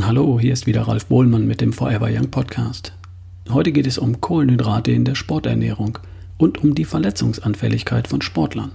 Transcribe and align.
Hallo, 0.00 0.40
hier 0.40 0.54
ist 0.54 0.66
wieder 0.66 0.88
Ralf 0.88 1.06
Bohlmann 1.06 1.46
mit 1.46 1.60
dem 1.60 1.74
Forever 1.74 2.08
Young 2.10 2.30
Podcast. 2.30 2.94
Heute 3.50 3.72
geht 3.72 3.86
es 3.86 3.98
um 3.98 4.22
Kohlenhydrate 4.22 4.90
in 4.90 5.04
der 5.04 5.14
Sporternährung 5.14 5.98
und 6.38 6.64
um 6.64 6.74
die 6.74 6.86
Verletzungsanfälligkeit 6.86 8.08
von 8.08 8.22
Sportlern. 8.22 8.72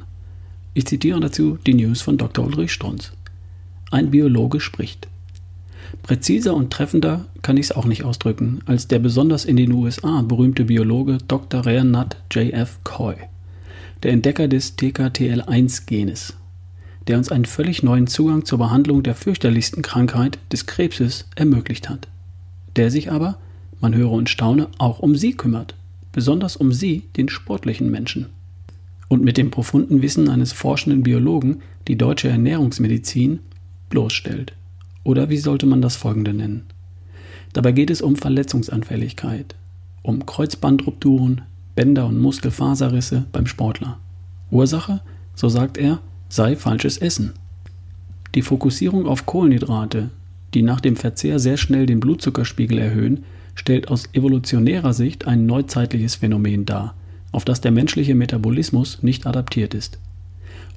Ich 0.75 0.85
zitiere 0.85 1.19
dazu 1.19 1.57
die 1.65 1.73
News 1.73 2.03
von 2.03 2.19
Dr. 2.19 2.45
Ulrich 2.45 2.71
Strunz. 2.71 3.13
Ein 3.89 4.11
Biologe 4.11 4.59
spricht. 4.59 5.07
Präziser 6.03 6.53
und 6.53 6.71
treffender 6.71 7.25
kann 7.41 7.57
ich 7.57 7.65
es 7.65 7.71
auch 7.71 7.85
nicht 7.85 8.03
ausdrücken, 8.03 8.59
als 8.67 8.87
der 8.87 8.99
besonders 8.99 9.43
in 9.43 9.57
den 9.57 9.71
USA 9.71 10.21
berühmte 10.21 10.65
Biologe 10.65 11.17
Dr. 11.27 11.65
Renat 11.65 12.17
J.F. 12.29 12.79
Coy, 12.83 13.15
der 14.03 14.11
Entdecker 14.11 14.47
des 14.47 14.77
TKTL1-Genes 14.77 16.37
der 17.07 17.17
uns 17.17 17.31
einen 17.31 17.45
völlig 17.45 17.83
neuen 17.83 18.07
Zugang 18.07 18.45
zur 18.45 18.59
Behandlung 18.59 19.03
der 19.03 19.15
fürchterlichsten 19.15 19.81
Krankheit 19.81 20.39
des 20.51 20.65
Krebses 20.65 21.25
ermöglicht 21.35 21.89
hat. 21.89 22.07
Der 22.75 22.91
sich 22.91 23.11
aber, 23.11 23.37
man 23.79 23.95
höre 23.95 24.11
und 24.11 24.29
staune, 24.29 24.67
auch 24.77 24.99
um 24.99 25.15
sie 25.15 25.33
kümmert, 25.33 25.75
besonders 26.11 26.55
um 26.55 26.71
sie, 26.71 27.03
den 27.15 27.29
sportlichen 27.29 27.89
Menschen. 27.89 28.27
Und 29.07 29.23
mit 29.23 29.37
dem 29.37 29.51
profunden 29.51 30.01
Wissen 30.01 30.29
eines 30.29 30.51
forschenden 30.51 31.03
Biologen 31.03 31.61
die 31.87 31.97
deutsche 31.97 32.27
Ernährungsmedizin 32.27 33.39
bloßstellt. 33.89 34.53
Oder 35.03 35.29
wie 35.29 35.37
sollte 35.37 35.65
man 35.65 35.81
das 35.81 35.95
folgende 35.95 36.33
nennen? 36.33 36.65
Dabei 37.53 37.71
geht 37.71 37.89
es 37.89 38.01
um 38.01 38.17
Verletzungsanfälligkeit, 38.17 39.55
um 40.03 40.25
Kreuzbandrupturen, 40.25 41.43
Bänder- 41.75 42.07
und 42.07 42.19
Muskelfaserrisse 42.19 43.25
beim 43.31 43.47
Sportler. 43.47 43.99
Ursache, 44.51 45.01
so 45.35 45.47
sagt 45.47 45.77
er, 45.77 45.99
sei 46.29 46.55
falsches 46.55 46.97
Essen. 46.97 47.33
Die 48.35 48.41
Fokussierung 48.41 49.07
auf 49.07 49.25
Kohlenhydrate, 49.25 50.09
die 50.53 50.61
nach 50.61 50.81
dem 50.81 50.95
Verzehr 50.95 51.39
sehr 51.39 51.57
schnell 51.57 51.85
den 51.85 51.99
Blutzuckerspiegel 51.99 52.77
erhöhen, 52.77 53.23
stellt 53.55 53.87
aus 53.89 54.09
evolutionärer 54.13 54.93
Sicht 54.93 55.27
ein 55.27 55.45
neuzeitliches 55.45 56.15
Phänomen 56.15 56.65
dar, 56.65 56.93
auf 57.31 57.45
das 57.45 57.61
der 57.61 57.71
menschliche 57.71 58.15
Metabolismus 58.15 59.01
nicht 59.01 59.25
adaptiert 59.25 59.73
ist. 59.73 59.99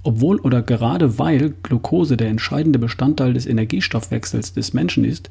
Obwohl 0.03 0.41
oder 0.41 0.63
gerade 0.63 1.19
weil 1.19 1.53
Glucose 1.63 2.17
der 2.17 2.29
entscheidende 2.29 2.79
Bestandteil 2.79 3.35
des 3.35 3.47
Energiestoffwechsels 3.47 4.55
des 4.55 4.73
Menschen 4.73 5.05
ist, 5.05 5.31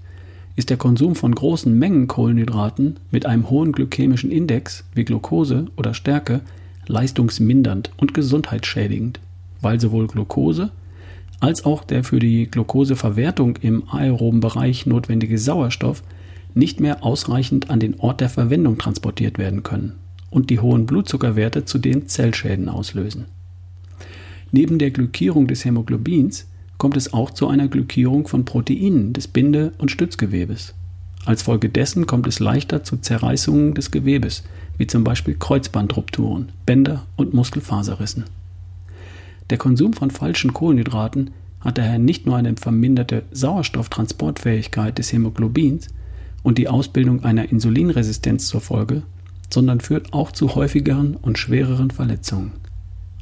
ist 0.56 0.70
der 0.70 0.78
Konsum 0.78 1.16
von 1.16 1.34
großen 1.34 1.78
Mengen 1.78 2.08
Kohlenhydraten 2.08 2.98
mit 3.12 3.26
einem 3.26 3.50
hohen 3.50 3.72
glykämischen 3.72 4.30
Index 4.30 4.84
wie 4.94 5.06
Glucose 5.06 5.66
oder 5.76 5.94
Stärke 5.94 6.42
leistungsmindernd 6.86 7.92
und 7.98 8.14
gesundheitsschädigend 8.14 9.20
weil 9.62 9.80
sowohl 9.80 10.08
Glucose 10.08 10.72
als 11.40 11.64
auch 11.64 11.84
der 11.84 12.04
für 12.04 12.20
die 12.20 12.48
Glucoseverwertung 12.48 13.56
im 13.58 13.90
aeroben 13.90 14.42
Bereich 14.42 14.86
notwendige 14.86 15.38
Sauerstoff 15.38 16.04
nicht 16.54 16.80
mehr 16.80 17.04
ausreichend 17.04 17.70
an 17.70 17.80
den 17.80 18.00
Ort 18.00 18.22
der 18.22 18.30
Verwendung 18.30 18.78
transportiert 18.78 19.38
werden 19.38 19.64
können 19.64 19.94
und 20.30 20.50
die 20.50 20.60
hohen 20.60 20.86
Blutzuckerwerte 20.86 21.66
zudem 21.66 22.08
Zellschäden 22.08 22.70
auslösen. 22.70 23.26
Neben 24.52 24.80
der 24.80 24.92
Glykierung 24.92 25.48
des 25.48 25.64
Hämoglobins 25.64 26.48
kommt 26.78 26.98
es 26.98 27.14
auch 27.14 27.32
zu 27.32 27.48
einer 27.48 27.68
Glykierung 27.68 28.28
von 28.28 28.46
Proteinen 28.46 29.14
des 29.14 29.28
Binde- 29.28 29.74
und 29.78 29.92
Stützgewebes. 29.92 30.74
Als 31.26 31.44
Folge 31.44 31.70
dessen 31.70 32.06
kommt 32.08 32.26
es 32.28 32.40
leichter 32.40 32.84
zu 32.84 32.98
Zerreißungen 32.98 33.74
des 33.74 33.92
Gewebes, 33.92 34.44
wie 34.78 34.88
zum 34.88 35.04
Beispiel 35.04 35.36
Kreuzbandrupturen, 35.36 36.50
Bänder- 36.66 37.06
und 37.16 37.34
Muskelfaserrissen. 37.34 38.26
Der 39.50 39.58
Konsum 39.58 39.94
von 39.94 40.12
falschen 40.12 40.54
Kohlenhydraten 40.54 41.32
hat 41.62 41.78
daher 41.78 42.00
nicht 42.00 42.26
nur 42.26 42.38
eine 42.38 42.56
verminderte 42.56 43.24
Sauerstofftransportfähigkeit 43.32 44.98
des 44.98 45.12
Hämoglobins 45.12 45.88
und 46.44 46.58
die 46.58 46.68
Ausbildung 46.68 47.24
einer 47.24 47.50
Insulinresistenz 47.50 48.48
zur 48.48 48.62
Folge, 48.62 49.04
sondern 49.52 49.82
führt 49.82 50.14
auch 50.14 50.32
zu 50.32 50.56
häufigeren 50.56 51.16
und 51.16 51.38
schwereren 51.38 51.92
Verletzungen. 51.92 52.52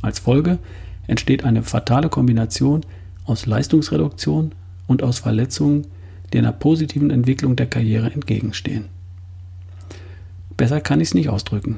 Als 0.02 0.20
Folge 0.20 0.60
entsteht 1.08 1.44
eine 1.46 1.64
fatale 1.64 2.10
Kombination 2.10 2.82
aus 3.26 3.46
Leistungsreduktion 3.46 4.52
und 4.88 5.04
aus 5.04 5.20
Verletzungen, 5.20 5.88
die 6.32 6.38
einer 6.38 6.52
positiven 6.52 7.10
Entwicklung 7.10 7.56
der 7.56 7.68
Karriere 7.68 8.12
entgegenstehen. 8.12 8.86
Besser 10.58 10.82
kann 10.82 11.00
ich 11.00 11.10
es 11.10 11.14
nicht 11.14 11.30
ausdrücken. 11.30 11.78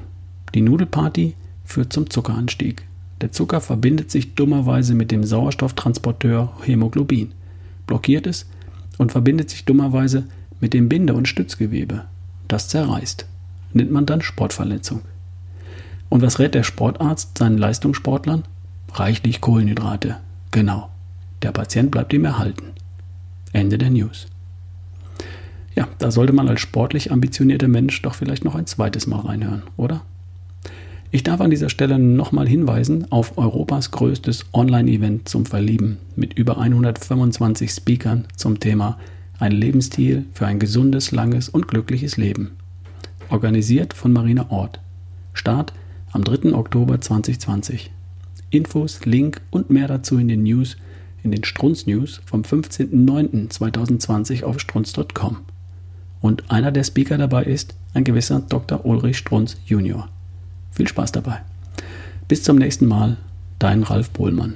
Die 0.56 0.62
Nudelparty 0.62 1.36
führt 1.64 1.94
zum 1.94 2.10
Zuckeranstieg. 2.10 2.89
Der 3.22 3.32
Zucker 3.32 3.60
verbindet 3.60 4.12
sich 4.12 4.36
dummerweise 4.36 4.94
mit 4.94 5.12
dem 5.12 5.24
Sauerstofftransporteur 5.24 6.54
Hämoglobin, 6.64 7.34
blockiert 7.86 8.28
es 8.28 8.46
und 8.98 9.12
verbindet 9.12 9.50
sich 9.50 9.66
dummerweise 9.66 10.26
mit 10.60 10.74
dem 10.74 10.90
Binde- 10.90 11.14
und 11.14 11.28
Stützgewebe. 11.28 12.06
Das 12.48 12.70
zerreißt. 12.70 13.26
Nennt 13.74 13.92
man 13.92 14.06
dann 14.06 14.22
Sportverletzung. 14.22 15.02
Und 16.10 16.22
was 16.22 16.40
rät 16.40 16.56
der 16.56 16.64
Sportarzt 16.64 17.38
seinen 17.38 17.58
Leistungssportlern? 17.58 18.44
Reichlich 18.94 19.42
Kohlenhydrate. 19.42 20.18
Genau. 20.52 20.90
Der 21.44 21.52
Patient 21.52 21.92
bleibt 21.92 22.12
ihm 22.14 22.26
erhalten. 22.26 22.72
Ende 23.54 23.78
der 23.78 23.92
News. 23.92 24.28
Ja, 25.76 25.88
da 26.00 26.12
sollte 26.12 26.34
man 26.34 26.50
als 26.50 26.62
sportlich 26.62 27.12
ambitionierter 27.12 27.68
Mensch 27.68 28.02
doch 28.02 28.16
vielleicht 28.16 28.44
noch 28.44 28.56
ein 28.56 28.66
zweites 28.66 29.08
Mal 29.08 29.20
reinhören, 29.20 29.64
oder? 29.78 30.02
Ich 31.12 31.24
darf 31.24 31.42
an 31.42 31.50
dieser 31.50 31.70
Stelle 31.70 31.98
nochmal 31.98 32.48
hinweisen 32.48 33.12
auf 33.12 33.40
Europas 33.40 33.90
größtes 33.90 34.46
Online-Event 34.54 35.28
zum 35.28 35.48
Verlieben 35.48 35.98
mit 36.16 36.36
über 36.36 36.60
125 36.60 37.72
Speakern 37.72 38.28
zum 38.36 38.60
Thema 38.60 39.00
Ein 39.40 39.52
Lebensstil 39.52 40.26
für 40.34 40.46
ein 40.46 40.60
gesundes, 40.60 41.12
langes 41.12 41.50
und 41.50 41.68
glückliches 41.68 42.18
Leben. 42.18 42.52
Organisiert 43.30 43.96
von 43.96 44.14
Marina 44.14 44.52
Ort. 44.52 44.82
Start 45.34 45.74
am 46.12 46.24
3. 46.24 46.54
Oktober 46.54 47.02
2020. 47.02 47.90
Infos, 48.52 49.04
Link 49.06 49.42
und 49.50 49.72
mehr 49.72 49.88
dazu 49.88 50.20
in 50.20 50.28
den 50.28 50.44
News, 50.44 50.78
in 51.24 51.32
den 51.32 51.44
Strunz 51.44 51.88
News 51.88 52.22
vom 52.24 52.44
15.09.2020 52.44 54.44
auf 54.44 54.60
strunz.com. 54.60 55.38
Und 56.22 56.52
einer 56.52 56.72
der 56.72 56.84
Speaker 56.84 57.18
dabei 57.18 57.46
ist 57.46 57.74
ein 57.96 58.04
gewisser 58.04 58.42
Dr. 58.42 58.86
Ulrich 58.86 59.18
Strunz 59.18 59.58
Jr. 59.66 60.08
Viel 60.72 60.88
Spaß 60.88 61.12
dabei. 61.12 61.42
Bis 62.28 62.44
zum 62.44 62.58
nächsten 62.58 62.86
Mal, 62.86 63.18
dein 63.58 63.84
Ralf 63.84 64.10
Bohlmann. 64.12 64.56